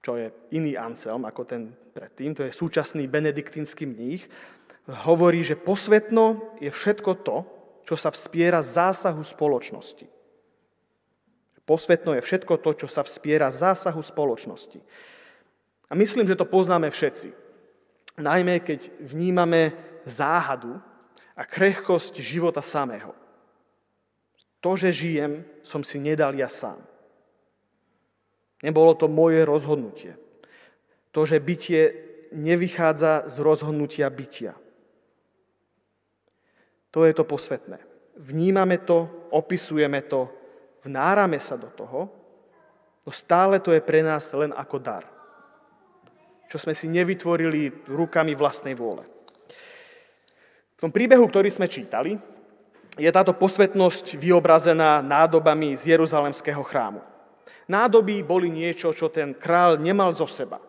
čo 0.00 0.16
je 0.16 0.32
iný 0.56 0.78
Anselm 0.78 1.28
ako 1.28 1.42
ten 1.44 1.62
predtým, 1.92 2.32
to 2.32 2.48
je 2.48 2.54
súčasný 2.54 3.04
benediktínsky 3.04 3.84
mních, 3.84 4.24
hovorí, 5.06 5.44
že 5.44 5.60
posvetno 5.60 6.56
je 6.58 6.72
všetko 6.72 7.12
to, 7.22 7.44
čo 7.84 7.94
sa 7.98 8.08
vspiera 8.08 8.64
zásahu 8.64 9.20
spoločnosti. 9.20 10.06
Posvetno 11.62 12.18
je 12.18 12.22
všetko 12.24 12.58
to, 12.58 12.70
čo 12.74 12.88
sa 12.90 13.06
vspiera 13.06 13.52
zásahu 13.54 14.02
spoločnosti. 14.02 14.82
A 15.92 15.94
myslím, 15.94 16.24
že 16.24 16.40
to 16.40 16.48
poznáme 16.48 16.88
všetci. 16.88 17.36
Najmä 18.16 18.64
keď 18.64 18.88
vnímame 18.96 19.76
záhadu 20.08 20.80
a 21.36 21.44
krehkosť 21.44 22.16
života 22.16 22.64
samého. 22.64 23.12
To, 24.64 24.72
že 24.72 24.88
žijem, 24.88 25.44
som 25.60 25.84
si 25.84 26.00
nedal 26.00 26.32
ja 26.32 26.48
sám. 26.48 26.80
Nebolo 28.64 28.96
to 28.96 29.04
moje 29.04 29.44
rozhodnutie. 29.44 30.16
To, 31.12 31.28
že 31.28 31.44
bytie 31.44 31.92
nevychádza 32.32 33.28
z 33.28 33.36
rozhodnutia 33.44 34.08
bytia. 34.08 34.56
To 36.88 37.04
je 37.04 37.12
to 37.12 37.28
posvetné. 37.28 37.76
Vnímame 38.16 38.80
to, 38.80 39.28
opisujeme 39.28 40.00
to, 40.08 40.32
vnárame 40.88 41.36
sa 41.36 41.60
do 41.60 41.68
toho, 41.68 42.08
no 43.04 43.10
stále 43.12 43.60
to 43.60 43.76
je 43.76 43.84
pre 43.84 44.00
nás 44.00 44.32
len 44.32 44.56
ako 44.56 44.76
dar 44.80 45.11
čo 46.52 46.60
sme 46.60 46.76
si 46.76 46.84
nevytvorili 46.84 47.88
rukami 47.88 48.36
vlastnej 48.36 48.76
vôle. 48.76 49.08
V 50.76 50.78
tom 50.84 50.92
príbehu, 50.92 51.24
ktorý 51.24 51.48
sme 51.48 51.64
čítali, 51.64 52.20
je 53.00 53.08
táto 53.08 53.32
posvetnosť 53.32 54.20
vyobrazená 54.20 55.00
nádobami 55.00 55.72
z 55.80 55.96
Jeruzalemského 55.96 56.60
chrámu. 56.60 57.00
Nádoby 57.72 58.20
boli 58.20 58.52
niečo, 58.52 58.92
čo 58.92 59.08
ten 59.08 59.32
král 59.32 59.80
nemal 59.80 60.12
zo 60.12 60.28
seba. 60.28 60.60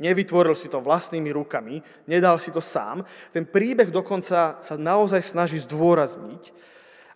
Nevytvoril 0.00 0.56
si 0.56 0.72
to 0.72 0.80
vlastnými 0.80 1.28
rukami, 1.36 1.84
nedal 2.08 2.40
si 2.40 2.48
to 2.48 2.64
sám. 2.64 3.04
Ten 3.28 3.44
príbeh 3.44 3.92
dokonca 3.92 4.56
sa 4.64 4.74
naozaj 4.80 5.20
snaží 5.20 5.60
zdôrazniť 5.60 6.48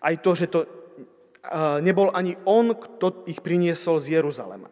aj 0.05 0.15
to, 0.21 0.31
že 0.37 0.45
to 0.45 0.59
nebol 1.81 2.13
ani 2.13 2.37
on, 2.45 2.77
kto 2.77 3.25
ich 3.25 3.41
priniesol 3.41 3.97
z 3.97 4.21
Jeruzalema. 4.21 4.69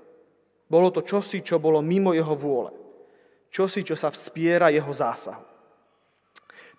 Bolo 0.70 0.94
to 0.94 1.02
čosi, 1.02 1.42
čo 1.42 1.58
bolo 1.58 1.82
mimo 1.82 2.14
jeho 2.14 2.38
vôle 2.38 2.79
čosi, 3.50 3.84
čo 3.86 3.98
sa 3.98 4.14
vspiera 4.14 4.70
jeho 4.70 4.90
zásahu. 4.90 5.46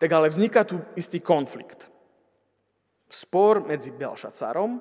Tak 0.01 0.11
ale 0.11 0.33
vzniká 0.33 0.65
tu 0.65 0.81
istý 0.97 1.21
konflikt. 1.21 1.91
Spor 3.11 3.61
medzi 3.67 3.93
Belšacarom 3.93 4.81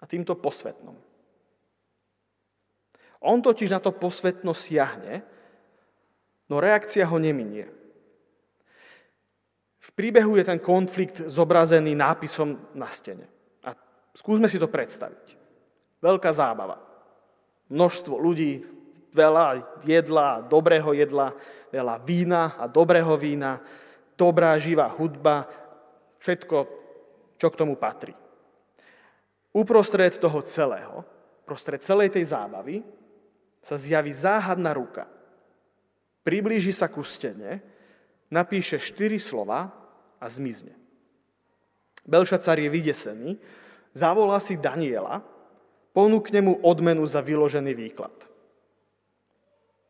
a 0.00 0.04
týmto 0.06 0.38
posvetnom. 0.38 0.96
On 3.24 3.38
totiž 3.40 3.72
na 3.72 3.80
to 3.80 3.92
posvetno 3.92 4.52
siahne, 4.52 5.24
no 6.48 6.60
reakcia 6.60 7.08
ho 7.08 7.16
neminie. 7.16 7.66
V 9.84 9.90
príbehu 9.92 10.40
je 10.40 10.44
ten 10.48 10.60
konflikt 10.60 11.20
zobrazený 11.28 11.92
nápisom 11.92 12.56
na 12.72 12.88
stene. 12.88 13.28
A 13.64 13.76
skúsme 14.16 14.48
si 14.48 14.56
to 14.56 14.68
predstaviť. 14.68 15.36
Veľká 16.00 16.32
zábava. 16.32 16.80
Množstvo 17.68 18.16
ľudí 18.16 18.64
veľa 19.14 19.62
jedla, 19.86 20.42
dobrého 20.44 20.90
jedla, 20.92 21.32
veľa 21.70 21.96
vína 22.02 22.58
a 22.58 22.66
dobrého 22.66 23.14
vína, 23.14 23.62
dobrá 24.18 24.58
živá 24.58 24.90
hudba 24.90 25.46
všetko, 26.20 26.56
čo 27.38 27.48
k 27.50 27.58
tomu 27.58 27.78
patrí. 27.78 28.14
Uprostred 29.54 30.18
toho 30.18 30.42
celého, 30.42 31.06
prostred 31.46 31.78
celej 31.82 32.10
tej 32.10 32.34
zábavy, 32.34 32.82
sa 33.64 33.78
zjaví 33.78 34.10
záhadná 34.12 34.74
ruka. 34.74 35.06
Priblíži 36.26 36.74
sa 36.74 36.90
ku 36.90 37.06
stene, 37.06 37.62
napíše 38.28 38.82
štyri 38.82 39.16
slova 39.22 39.70
a 40.18 40.26
zmizne. 40.26 40.74
Belšacar 42.04 42.60
je 42.60 42.68
vydesený, 42.68 43.30
zavolá 43.96 44.36
si 44.42 44.60
Daniela, 44.60 45.24
ponúkne 45.96 46.44
mu 46.44 46.60
odmenu 46.60 47.06
za 47.08 47.24
vyložený 47.24 47.72
výklad. 47.72 48.12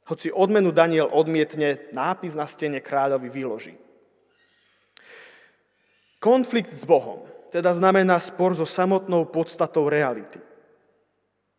Hoci 0.05 0.29
odmenu 0.29 0.69
Daniel 0.69 1.09
odmietne, 1.09 1.89
nápis 1.97 2.37
na 2.37 2.45
stene 2.45 2.81
kráľovi 2.85 3.29
vyloží. 3.33 3.75
Konflikt 6.21 6.73
s 6.73 6.85
Bohom 6.85 7.25
teda 7.49 7.73
znamená 7.73 8.21
spor 8.21 8.53
so 8.53 8.69
samotnou 8.69 9.25
podstatou 9.31 9.89
reality. 9.89 10.43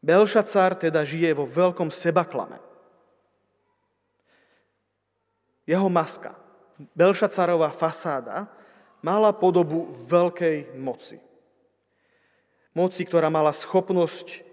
Belšacar 0.05 0.77
teda 0.77 1.01
žije 1.01 1.33
vo 1.33 1.49
veľkom 1.49 1.89
sebaklame. 1.89 2.61
Jeho 5.65 5.89
maska, 5.89 6.37
Belšacarová 6.93 7.73
fasáda, 7.73 8.45
mala 9.01 9.33
podobu 9.33 9.89
veľkej 10.05 10.77
moci. 10.77 11.17
Moci, 12.77 13.01
ktorá 13.01 13.33
mala 13.33 13.49
schopnosť 13.55 14.45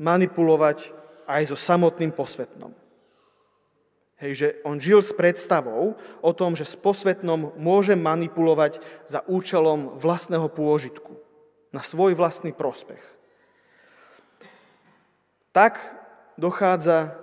manipulovať 0.00 0.90
aj 1.30 1.52
so 1.52 1.56
samotným 1.58 2.10
posvetnom. 2.10 2.72
Hej, 4.18 4.32
že 4.34 4.48
on 4.66 4.82
žil 4.82 4.98
s 4.98 5.14
predstavou 5.14 5.94
o 6.18 6.32
tom, 6.34 6.58
že 6.58 6.66
s 6.66 6.74
posvetnom 6.74 7.54
môže 7.54 7.94
manipulovať 7.94 8.82
za 9.06 9.22
účelom 9.30 9.94
vlastného 9.94 10.50
pôžitku, 10.50 11.14
na 11.70 11.78
svoj 11.86 12.18
vlastný 12.18 12.50
prospech. 12.50 13.00
Tak 15.54 15.78
dochádza 16.34 17.14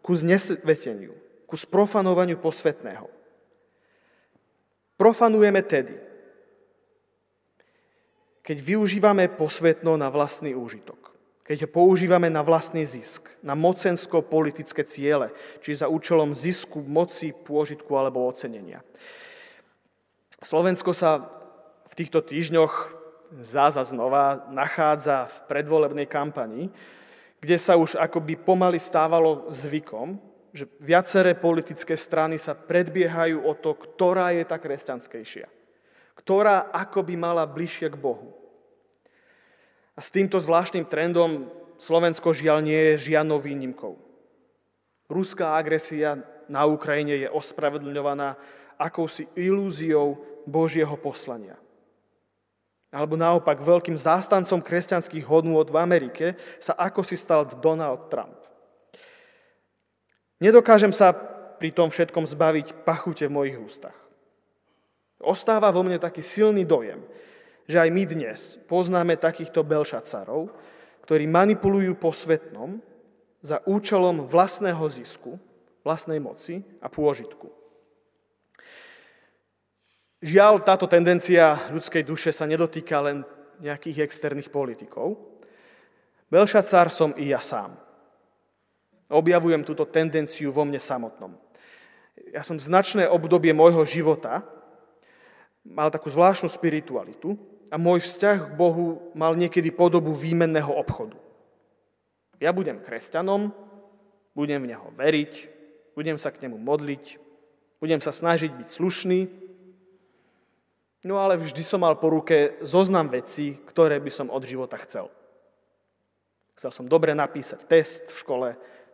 ku 0.00 0.16
znesveteniu, 0.16 1.12
ku 1.44 1.56
sprofanovaniu 1.58 2.40
posvetného. 2.40 3.12
Profanujeme 4.96 5.60
tedy, 5.60 6.00
keď 8.40 8.56
využívame 8.64 9.28
posvetno 9.28 10.00
na 10.00 10.08
vlastný 10.08 10.56
úžitok 10.56 11.05
keď 11.46 11.62
ho 11.62 11.68
používame 11.70 12.26
na 12.26 12.42
vlastný 12.42 12.82
zisk, 12.82 13.30
na 13.38 13.54
mocensko-politické 13.54 14.82
ciele, 14.82 15.30
či 15.62 15.78
za 15.78 15.86
účelom 15.86 16.34
zisku, 16.34 16.82
moci, 16.82 17.30
pôžitku 17.30 17.94
alebo 17.94 18.26
ocenenia. 18.26 18.82
Slovensko 20.42 20.90
sa 20.90 21.22
v 21.86 21.94
týchto 21.94 22.18
týždňoch 22.20 22.74
záza 23.40 23.86
znova 23.86 24.50
nachádza 24.50 25.30
v 25.30 25.36
predvolebnej 25.46 26.10
kampani, 26.10 26.68
kde 27.38 27.56
sa 27.62 27.78
už 27.78 27.94
akoby 27.94 28.34
pomaly 28.36 28.82
stávalo 28.82 29.48
zvykom, 29.54 30.18
že 30.50 30.66
viaceré 30.82 31.38
politické 31.38 31.94
strany 31.94 32.42
sa 32.42 32.58
predbiehajú 32.58 33.44
o 33.44 33.52
to, 33.54 33.76
ktorá 33.76 34.34
je 34.34 34.44
tá 34.44 34.56
kresťanskejšia. 34.58 35.46
Ktorá 36.16 36.72
akoby 36.74 37.14
mala 37.14 37.44
bližšie 37.44 37.92
k 37.92 38.00
Bohu. 38.00 38.34
A 39.96 40.04
s 40.04 40.12
týmto 40.12 40.36
zvláštnym 40.36 40.84
trendom 40.84 41.48
Slovensko 41.80 42.36
žiaľ 42.36 42.60
nie 42.60 42.76
je 42.92 43.12
žiadnou 43.12 43.40
výnimkou. 43.40 43.96
Ruská 45.08 45.56
agresia 45.56 46.20
na 46.46 46.68
Ukrajine 46.68 47.16
je 47.16 47.28
ospravedlňovaná 47.32 48.36
akousi 48.76 49.24
ilúziou 49.32 50.20
Božieho 50.44 50.94
poslania. 51.00 51.56
Alebo 52.92 53.16
naopak 53.18 53.60
veľkým 53.60 53.98
zástancom 53.98 54.62
kresťanských 54.62 55.24
hodnôt 55.26 55.66
v 55.66 55.80
Amerike 55.80 56.26
sa 56.60 56.76
ako 56.76 57.02
si 57.02 57.16
stal 57.18 57.48
Donald 57.48 58.12
Trump. 58.12 58.36
Nedokážem 60.38 60.92
sa 60.92 61.16
pri 61.56 61.72
tom 61.72 61.88
všetkom 61.88 62.28
zbaviť 62.28 62.84
pachute 62.84 63.24
v 63.24 63.32
mojich 63.32 63.56
ústach. 63.56 63.96
Ostáva 65.16 65.72
vo 65.72 65.80
mne 65.80 65.96
taký 65.96 66.20
silný 66.20 66.68
dojem, 66.68 67.00
že 67.66 67.82
aj 67.82 67.90
my 67.90 68.02
dnes 68.06 68.38
poznáme 68.70 69.18
takýchto 69.18 69.66
belšacarov, 69.66 70.54
ktorí 71.02 71.26
manipulujú 71.26 71.98
posvetnom 71.98 72.78
za 73.42 73.62
účelom 73.66 74.26
vlastného 74.26 74.82
zisku, 74.90 75.38
vlastnej 75.86 76.18
moci 76.18 76.62
a 76.82 76.90
pôžitku. 76.90 77.50
Žiaľ, 80.22 80.64
táto 80.66 80.90
tendencia 80.90 81.70
ľudskej 81.70 82.02
duše 82.02 82.30
sa 82.34 82.48
nedotýka 82.48 82.98
len 83.04 83.22
nejakých 83.62 84.02
externých 84.02 84.50
politikov. 84.50 85.14
Belšacar 86.26 86.90
som 86.90 87.14
i 87.14 87.30
ja 87.30 87.38
sám. 87.38 87.78
Objavujem 89.06 89.62
túto 89.62 89.86
tendenciu 89.86 90.50
vo 90.50 90.66
mne 90.66 90.82
samotnom. 90.82 91.38
Ja 92.34 92.42
som 92.42 92.58
značné 92.58 93.06
obdobie 93.06 93.54
môjho 93.54 93.86
života 93.86 94.42
mal 95.62 95.90
takú 95.90 96.10
zvláštnu 96.10 96.50
spiritualitu, 96.50 97.38
a 97.70 97.76
môj 97.76 98.06
vzťah 98.06 98.52
k 98.52 98.58
Bohu 98.58 99.10
mal 99.16 99.34
niekedy 99.34 99.74
podobu 99.74 100.14
výmenného 100.14 100.70
obchodu. 100.70 101.18
Ja 102.38 102.52
budem 102.52 102.78
kresťanom, 102.78 103.50
budem 104.36 104.62
v 104.62 104.70
Neho 104.76 104.88
veriť, 104.92 105.32
budem 105.96 106.20
sa 106.20 106.30
k 106.30 106.46
Nemu 106.46 106.60
modliť, 106.60 107.18
budem 107.80 107.98
sa 108.04 108.12
snažiť 108.12 108.52
byť 108.52 108.68
slušný, 108.68 109.20
no 111.08 111.16
ale 111.16 111.40
vždy 111.40 111.62
som 111.64 111.80
mal 111.82 111.96
po 111.96 112.12
ruke 112.12 112.60
zoznam 112.60 113.08
vecí, 113.08 113.56
ktoré 113.66 113.98
by 113.98 114.10
som 114.12 114.28
od 114.28 114.44
života 114.44 114.76
chcel. 114.84 115.08
Chcel 116.56 116.72
som 116.72 116.86
dobre 116.88 117.12
napísať 117.12 117.68
test 117.68 118.04
v 118.12 118.20
škole, 118.20 118.48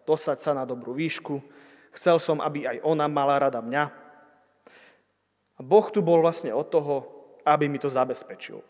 dostať 0.06 0.38
sa 0.42 0.50
na 0.54 0.66
dobrú 0.66 0.94
výšku, 0.94 1.42
chcel 1.94 2.18
som, 2.18 2.42
aby 2.42 2.66
aj 2.66 2.78
ona 2.82 3.06
mala 3.06 3.38
rada 3.38 3.62
mňa. 3.62 3.85
A 5.58 5.61
Boh 5.61 5.87
tu 5.92 6.02
bol 6.02 6.24
vlastne 6.24 6.50
od 6.50 6.66
toho, 6.72 7.12
aby 7.46 7.66
mi 7.68 7.78
to 7.78 7.90
zabezpečil. 7.90 8.62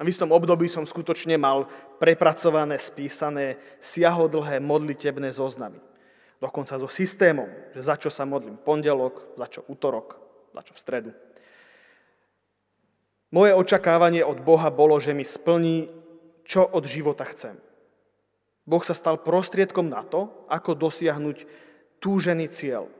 V 0.00 0.06
istom 0.08 0.32
období 0.32 0.64
som 0.70 0.88
skutočne 0.88 1.36
mal 1.36 1.68
prepracované, 2.00 2.80
spísané, 2.80 3.60
siahodlhé 3.84 4.56
modlitebné 4.62 5.28
zoznamy. 5.28 5.76
Dokonca 6.40 6.80
so 6.80 6.88
systémom, 6.88 7.52
že 7.76 7.84
za 7.84 8.00
čo 8.00 8.08
sa 8.08 8.24
modlím 8.24 8.56
pondelok, 8.56 9.36
za 9.36 9.44
čo 9.44 9.60
útorok, 9.68 10.16
za 10.56 10.64
čo 10.64 10.72
v 10.72 10.80
stredu. 10.80 11.10
Moje 13.28 13.52
očakávanie 13.52 14.24
od 14.24 14.40
Boha 14.40 14.72
bolo, 14.72 14.96
že 14.96 15.12
mi 15.12 15.22
splní, 15.22 15.92
čo 16.48 16.64
od 16.64 16.88
života 16.88 17.28
chcem. 17.28 17.60
Boh 18.64 18.80
sa 18.80 18.96
stal 18.96 19.20
prostriedkom 19.20 19.92
na 19.92 20.00
to, 20.00 20.32
ako 20.48 20.80
dosiahnuť 20.80 21.44
túžený 22.00 22.48
cieľ– 22.48 22.88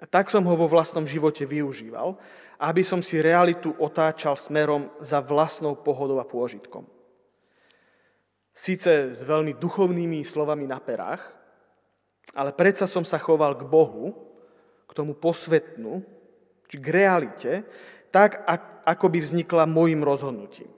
a 0.00 0.04
tak 0.08 0.32
som 0.32 0.40
ho 0.48 0.54
vo 0.56 0.64
vlastnom 0.64 1.04
živote 1.04 1.44
využíval, 1.44 2.16
aby 2.56 2.80
som 2.80 3.04
si 3.04 3.20
realitu 3.20 3.76
otáčal 3.76 4.32
smerom 4.32 4.88
za 5.04 5.20
vlastnou 5.20 5.76
pohodou 5.76 6.16
a 6.16 6.24
pôžitkom. 6.24 6.88
Sice 8.56 9.12
s 9.12 9.20
veľmi 9.20 9.56
duchovnými 9.60 10.24
slovami 10.24 10.64
na 10.64 10.80
perách, 10.80 11.20
ale 12.32 12.56
predsa 12.56 12.88
som 12.88 13.04
sa 13.04 13.20
choval 13.20 13.56
k 13.56 13.64
Bohu, 13.68 14.16
k 14.88 14.92
tomu 14.96 15.12
posvetnu, 15.12 16.02
či 16.66 16.76
k 16.80 16.86
realite, 16.88 17.52
tak, 18.10 18.42
ako 18.82 19.06
by 19.06 19.18
vznikla 19.22 19.70
môjim 19.70 20.02
rozhodnutím. 20.02 20.70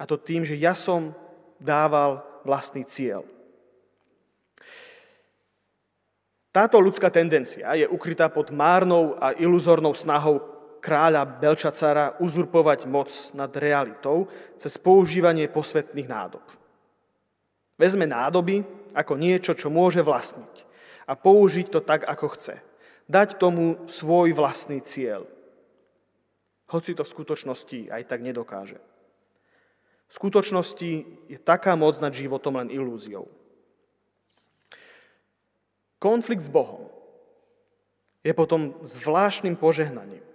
A 0.00 0.08
to 0.08 0.16
tým, 0.16 0.46
že 0.46 0.56
ja 0.56 0.72
som 0.72 1.12
dával 1.60 2.24
vlastný 2.42 2.82
cieľ. 2.88 3.22
Táto 6.52 6.76
ľudská 6.76 7.08
tendencia 7.08 7.72
je 7.72 7.88
ukrytá 7.88 8.28
pod 8.28 8.52
márnou 8.52 9.16
a 9.16 9.32
iluzornou 9.32 9.96
snahou 9.96 10.44
kráľa 10.84 11.24
Belčacara 11.24 12.20
uzurpovať 12.20 12.84
moc 12.84 13.08
nad 13.32 13.48
realitou 13.56 14.28
cez 14.60 14.76
používanie 14.76 15.48
posvetných 15.48 16.10
nádob. 16.10 16.44
Vezme 17.80 18.04
nádoby 18.04 18.68
ako 18.92 19.16
niečo, 19.16 19.56
čo 19.56 19.72
môže 19.72 20.04
vlastniť 20.04 20.68
a 21.08 21.16
použiť 21.16 21.66
to 21.72 21.80
tak, 21.80 22.04
ako 22.04 22.36
chce. 22.36 22.60
Dať 23.08 23.40
tomu 23.40 23.88
svoj 23.88 24.36
vlastný 24.36 24.84
cieľ. 24.84 25.24
Hoci 26.68 26.92
to 26.92 27.02
v 27.02 27.12
skutočnosti 27.16 27.88
aj 27.88 28.02
tak 28.06 28.20
nedokáže. 28.20 28.78
V 30.08 30.12
skutočnosti 30.12 30.92
je 31.32 31.38
taká 31.40 31.72
moc 31.80 31.96
nad 31.96 32.12
životom 32.12 32.60
len 32.60 32.68
ilúziou. 32.68 33.32
Konflikt 36.02 36.42
s 36.42 36.50
Bohom 36.50 36.90
je 38.26 38.34
potom 38.34 38.74
zvláštnym 38.82 39.54
požehnaním. 39.54 40.26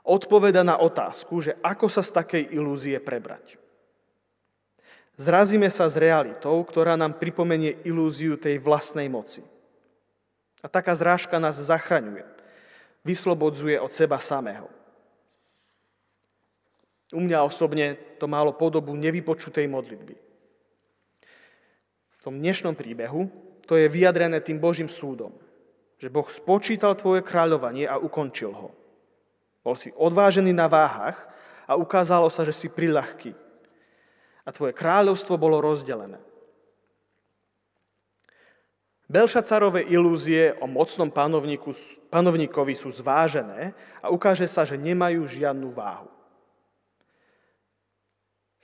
Odpoveda 0.00 0.64
na 0.64 0.80
otázku, 0.80 1.44
že 1.44 1.52
ako 1.60 1.92
sa 1.92 2.00
z 2.00 2.16
takej 2.16 2.44
ilúzie 2.56 2.96
prebrať. 2.96 3.60
Zrazíme 5.20 5.68
sa 5.68 5.84
s 5.84 6.00
realitou, 6.00 6.56
ktorá 6.64 6.96
nám 6.96 7.20
pripomenie 7.20 7.76
ilúziu 7.84 8.40
tej 8.40 8.56
vlastnej 8.56 9.06
moci. 9.06 9.44
A 10.64 10.66
taká 10.66 10.96
zrážka 10.96 11.36
nás 11.36 11.60
zachraňuje. 11.60 12.24
vyslobodzuje 13.04 13.76
od 13.76 13.92
seba 13.92 14.16
samého. 14.16 14.64
U 17.12 17.20
mňa 17.20 17.44
osobne 17.44 18.00
to 18.16 18.24
malo 18.24 18.56
podobu 18.56 18.96
nevypočutej 18.96 19.68
modlitby. 19.68 20.16
V 22.16 22.18
tom 22.24 22.40
dnešnom 22.40 22.72
príbehu 22.72 23.28
to 23.64 23.80
je 23.80 23.88
vyjadrené 23.88 24.40
tým 24.40 24.60
Božím 24.60 24.88
súdom, 24.88 25.32
že 25.96 26.12
Boh 26.12 26.28
spočítal 26.28 26.92
tvoje 26.94 27.24
kráľovanie 27.24 27.88
a 27.88 27.96
ukončil 27.96 28.52
ho. 28.52 28.70
Bol 29.64 29.76
si 29.80 29.88
odvážený 29.96 30.52
na 30.52 30.68
váhach 30.68 31.24
a 31.64 31.76
ukázalo 31.80 32.28
sa, 32.28 32.44
že 32.44 32.52
si 32.52 32.68
prilahký. 32.68 33.32
A 34.44 34.52
tvoje 34.52 34.76
kráľovstvo 34.76 35.40
bolo 35.40 35.64
rozdelené. 35.64 36.20
Belšacarové 39.08 39.84
ilúzie 39.88 40.56
o 40.60 40.66
mocnom 40.68 41.12
panovníkovi 42.08 42.74
sú 42.76 42.88
zvážené 42.88 43.76
a 44.00 44.08
ukáže 44.08 44.48
sa, 44.48 44.64
že 44.64 44.80
nemajú 44.80 45.28
žiadnu 45.28 45.72
váhu. 45.72 46.08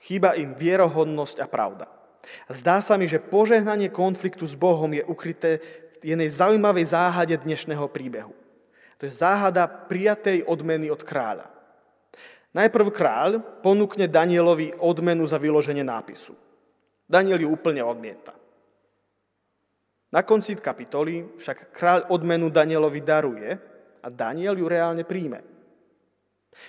Chýba 0.01 0.33
im 0.33 0.57
vierohodnosť 0.57 1.45
a 1.45 1.47
pravda. 1.49 2.00
Zdá 2.49 2.81
sa 2.81 2.97
mi, 2.97 3.09
že 3.09 3.21
požehnanie 3.21 3.89
konfliktu 3.89 4.45
s 4.45 4.53
Bohom 4.53 4.91
je 4.93 5.01
ukryté 5.05 5.59
v 6.01 6.13
jednej 6.13 6.29
zaujímavej 6.29 6.93
záhade 6.93 7.35
dnešného 7.37 7.85
príbehu. 7.89 8.33
To 9.01 9.09
je 9.09 9.13
záhada 9.13 9.65
prijatej 9.65 10.45
odmeny 10.45 10.93
od 10.93 11.01
kráľa. 11.01 11.49
Najprv 12.51 12.87
kráľ 12.93 13.29
ponúkne 13.63 14.05
Danielovi 14.11 14.75
odmenu 14.77 15.23
za 15.25 15.39
vyloženie 15.39 15.81
nápisu. 15.81 16.35
Daniel 17.07 17.41
ju 17.41 17.49
úplne 17.49 17.81
odmieta. 17.81 18.35
Na 20.11 20.27
konci 20.27 20.59
kapitoly 20.59 21.39
však 21.39 21.71
kráľ 21.71 21.99
odmenu 22.11 22.51
Danielovi 22.51 22.99
daruje 22.99 23.49
a 24.03 24.07
Daniel 24.11 24.59
ju 24.59 24.67
reálne 24.67 25.07
príjme. 25.07 25.39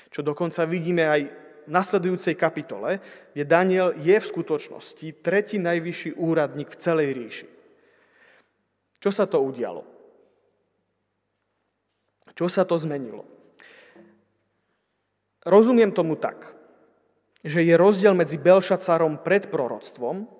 Čo 0.08 0.22
dokonca 0.22 0.62
vidíme 0.62 1.10
aj 1.10 1.20
nasledujúcej 1.66 2.34
kapitole, 2.38 3.02
kde 3.32 3.44
Daniel 3.44 3.88
je 3.98 4.16
v 4.18 4.28
skutočnosti 4.28 5.06
tretí 5.22 5.58
najvyšší 5.60 6.18
úradník 6.18 6.72
v 6.72 6.80
celej 6.80 7.08
ríši. 7.14 7.48
Čo 9.02 9.10
sa 9.10 9.26
to 9.26 9.42
udialo? 9.42 9.82
Čo 12.32 12.46
sa 12.48 12.62
to 12.64 12.78
zmenilo? 12.78 13.26
Rozumiem 15.42 15.90
tomu 15.90 16.14
tak, 16.14 16.54
že 17.42 17.66
je 17.66 17.74
rozdiel 17.74 18.14
medzi 18.14 18.38
Belšacarom 18.38 19.20
pred 19.26 19.50
proroctvom 19.50 20.30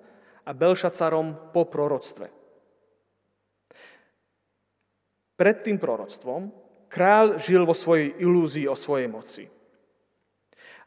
a 0.47 0.51
Belšacarom 0.55 1.51
po 1.51 1.67
proroctve. 1.67 2.31
Pred 5.35 5.57
tým 5.59 5.75
proroctvom 5.75 6.55
král 6.87 7.35
žil 7.41 7.67
vo 7.67 7.75
svojej 7.75 8.15
ilúzii 8.23 8.69
o 8.71 8.79
svojej 8.79 9.11
moci. 9.11 9.43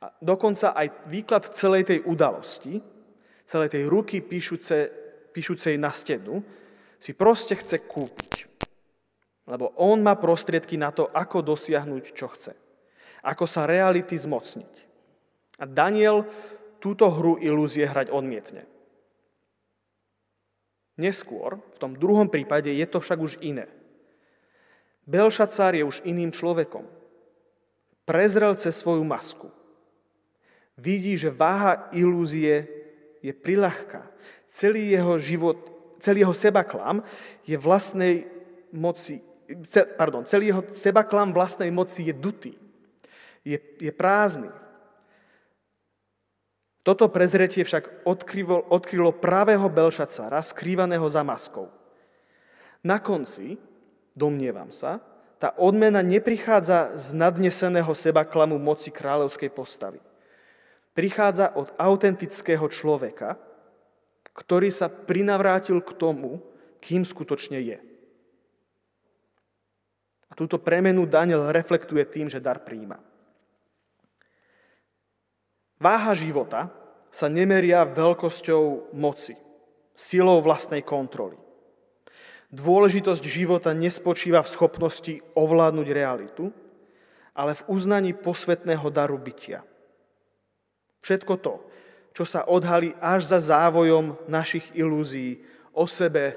A 0.00 0.12
dokonca 0.20 0.76
aj 0.76 1.08
výklad 1.08 1.56
celej 1.56 1.88
tej 1.88 1.98
udalosti, 2.04 2.80
celej 3.48 3.72
tej 3.72 3.84
ruky 3.88 4.20
píšuce, 4.20 4.92
píšucej 5.32 5.80
na 5.80 5.88
stenu, 5.88 6.44
si 7.00 7.16
proste 7.16 7.56
chce 7.56 7.80
kúpiť. 7.88 8.32
Lebo 9.46 9.72
on 9.78 10.02
má 10.02 10.18
prostriedky 10.18 10.76
na 10.76 10.90
to, 10.90 11.08
ako 11.08 11.40
dosiahnuť, 11.40 12.04
čo 12.12 12.26
chce. 12.28 12.52
Ako 13.24 13.46
sa 13.46 13.64
reality 13.64 14.18
zmocniť. 14.18 14.72
A 15.62 15.64
Daniel 15.64 16.26
túto 16.82 17.08
hru 17.08 17.40
ilúzie 17.40 17.88
hrať 17.88 18.12
odmietne. 18.12 18.68
Neskôr, 20.96 21.60
v 21.76 21.78
tom 21.80 21.92
druhom 21.96 22.28
prípade, 22.28 22.72
je 22.72 22.86
to 22.88 23.00
však 23.00 23.20
už 23.20 23.32
iné. 23.44 23.68
Belšacár 25.06 25.76
je 25.76 25.84
už 25.86 26.02
iným 26.04 26.34
človekom. 26.34 26.84
Prezrel 28.08 28.58
cez 28.58 28.74
svoju 28.76 29.06
masku 29.06 29.48
vidí, 30.76 31.16
že 31.16 31.32
váha 31.32 31.88
ilúzie 31.92 32.68
je 33.24 33.32
prilahká. 33.32 34.04
Celý 34.52 34.92
jeho 34.92 35.16
život, 35.18 35.58
celý 36.00 36.22
jeho 36.22 36.36
sebaklam 36.36 37.02
je 37.48 37.56
vlastnej 37.56 38.28
moci, 38.72 39.24
pardon, 39.96 40.24
celý 40.28 40.52
jeho 40.52 40.62
sebaklam 40.70 41.32
vlastnej 41.32 41.72
moci 41.72 42.08
je 42.08 42.14
dutý. 42.14 42.52
Je, 43.46 43.58
je 43.80 43.92
prázdny. 43.92 44.52
Toto 46.86 47.10
prezretie 47.10 47.66
však 47.66 48.06
odkrylo, 48.06 48.70
odkrylo 48.70 49.10
pravého 49.10 49.66
Belšacára, 49.66 50.38
skrývaného 50.38 51.02
za 51.10 51.26
maskou. 51.26 51.66
Na 52.86 53.02
konci, 53.02 53.58
domnievam 54.14 54.70
sa, 54.70 55.02
tá 55.42 55.50
odmena 55.58 55.98
neprichádza 56.00 56.94
z 56.94 57.10
nadneseného 57.10 57.90
sebaklamu 57.90 58.54
moci 58.62 58.94
kráľovskej 58.94 59.50
postavy 59.50 59.98
prichádza 60.96 61.52
od 61.52 61.76
autentického 61.76 62.64
človeka, 62.72 63.36
ktorý 64.32 64.72
sa 64.72 64.88
prinavrátil 64.88 65.84
k 65.84 65.92
tomu, 65.92 66.40
kým 66.80 67.04
skutočne 67.04 67.60
je. 67.60 67.78
A 70.26 70.32
túto 70.32 70.56
premenu 70.56 71.04
Daniel 71.04 71.52
reflektuje 71.52 72.02
tým, 72.08 72.32
že 72.32 72.40
dar 72.40 72.64
príjma. 72.64 72.96
Váha 75.76 76.16
života 76.16 76.72
sa 77.12 77.28
nemeria 77.28 77.84
veľkosťou 77.84 78.96
moci, 78.96 79.36
silou 79.92 80.40
vlastnej 80.40 80.80
kontroly. 80.80 81.36
Dôležitosť 82.48 83.24
života 83.28 83.76
nespočíva 83.76 84.40
v 84.40 84.52
schopnosti 84.52 85.14
ovládnuť 85.36 85.88
realitu, 85.92 86.48
ale 87.36 87.52
v 87.52 87.66
uznaní 87.68 88.16
posvetného 88.16 88.88
daru 88.88 89.20
bytia– 89.20 89.60
Všetko 91.06 91.38
to, 91.38 91.62
čo 92.10 92.26
sa 92.26 92.42
odhalí 92.50 92.90
až 92.98 93.30
za 93.30 93.38
závojom 93.38 94.18
našich 94.26 94.74
ilúzií 94.74 95.38
o 95.70 95.86
sebe, 95.86 96.34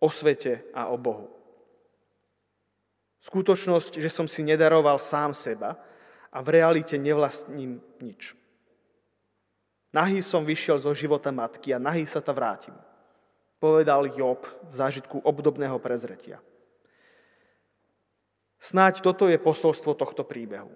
o 0.00 0.08
svete 0.08 0.64
a 0.72 0.88
o 0.88 0.96
Bohu. 0.96 1.28
Skutočnosť, 3.20 4.00
že 4.00 4.08
som 4.08 4.24
si 4.24 4.40
nedaroval 4.40 4.96
sám 4.96 5.36
seba 5.36 5.76
a 6.32 6.40
v 6.40 6.56
realite 6.56 6.96
nevlastním 6.96 7.76
nič. 8.00 8.32
Nahý 9.92 10.24
som 10.24 10.48
vyšiel 10.48 10.80
zo 10.80 10.96
života 10.96 11.28
matky 11.28 11.76
a 11.76 11.82
nahý 11.82 12.08
sa 12.08 12.24
ta 12.24 12.32
vrátim. 12.32 12.72
Povedal 13.60 14.08
Job 14.08 14.48
v 14.72 14.74
zážitku 14.76 15.20
obdobného 15.20 15.76
prezretia. 15.84 16.40
Snáď 18.56 19.04
toto 19.04 19.28
je 19.28 19.36
posolstvo 19.36 19.92
tohto 19.92 20.24
príbehu. 20.24 20.72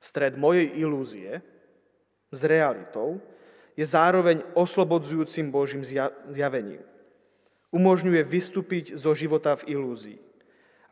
Stred 0.00 0.40
mojej 0.40 0.68
ilúzie, 0.80 1.44
s 2.34 2.42
realitou, 2.42 3.22
je 3.78 3.86
zároveň 3.86 4.42
oslobodzujúcim 4.54 5.50
Božím 5.50 5.86
zjavením. 6.30 6.82
Umožňuje 7.74 8.22
vystúpiť 8.22 8.94
zo 8.94 9.14
života 9.18 9.58
v 9.58 9.78
ilúzii 9.78 10.18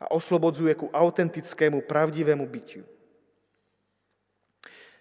a 0.03 0.11
oslobodzuje 0.11 0.75
ku 0.75 0.87
autentickému, 0.91 1.87
pravdivému 1.87 2.43
bytiu. 2.43 2.83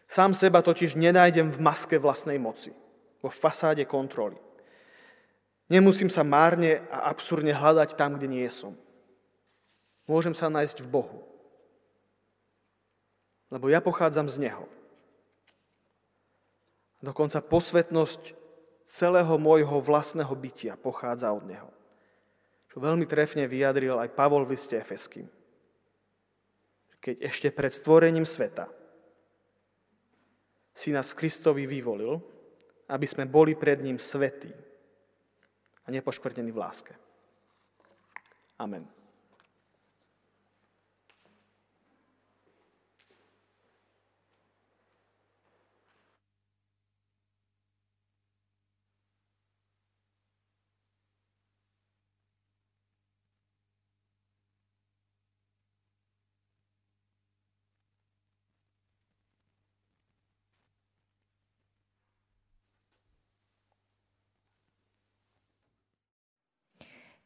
Sám 0.06 0.36
seba 0.36 0.62
totiž 0.62 0.94
nenájdem 0.94 1.50
v 1.50 1.58
maske 1.58 1.98
vlastnej 1.98 2.38
moci, 2.38 2.70
vo 3.18 3.32
fasáde 3.32 3.82
kontroly. 3.88 4.38
Nemusím 5.72 6.12
sa 6.12 6.20
márne 6.20 6.84
a 6.92 7.08
absurdne 7.08 7.56
hľadať 7.56 7.96
tam, 7.96 8.20
kde 8.20 8.28
nie 8.28 8.46
som. 8.52 8.76
Môžem 10.04 10.36
sa 10.36 10.52
nájsť 10.52 10.84
v 10.84 10.92
Bohu. 10.92 11.18
Lebo 13.48 13.72
ja 13.72 13.80
pochádzam 13.80 14.28
z 14.28 14.36
Neho. 14.48 14.68
Dokonca 17.02 17.42
posvetnosť 17.42 18.38
celého 18.86 19.34
môjho 19.34 19.82
vlastného 19.82 20.30
bytia 20.38 20.78
pochádza 20.78 21.34
od 21.34 21.42
Neho. 21.42 21.70
Čo 22.70 22.78
veľmi 22.78 23.04
trefne 23.04 23.50
vyjadril 23.50 23.98
aj 23.98 24.14
Pavol 24.14 24.46
v 24.46 24.54
liste 24.54 24.78
Efeským. 24.78 25.26
Keď 27.02 27.26
ešte 27.26 27.50
pred 27.50 27.74
stvorením 27.74 28.22
sveta 28.22 28.70
si 30.72 30.94
nás 30.94 31.10
v 31.10 31.26
Kristovi 31.26 31.66
vyvolil, 31.66 32.22
aby 32.86 33.04
sme 33.04 33.26
boli 33.26 33.58
pred 33.58 33.82
ním 33.82 33.98
svetí 33.98 34.54
a 35.82 35.88
nepoškvrnení 35.90 36.54
v 36.54 36.60
láske. 36.62 36.94
Amen. 38.62 39.01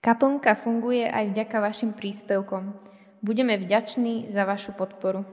Kaplnka 0.06 0.54
funguje 0.54 1.02
aj 1.02 1.34
vďaka 1.34 1.58
vašim 1.58 1.90
príspevkom. 1.90 2.70
Budeme 3.26 3.58
vďační 3.58 4.30
za 4.30 4.46
vašu 4.46 4.78
podporu. 4.78 5.26